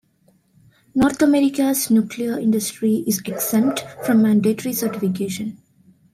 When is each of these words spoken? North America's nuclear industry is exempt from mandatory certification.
North 0.95 1.21
America's 1.21 1.91
nuclear 1.91 2.39
industry 2.39 3.03
is 3.05 3.19
exempt 3.19 3.85
from 4.03 4.23
mandatory 4.23 4.73
certification. 4.73 5.59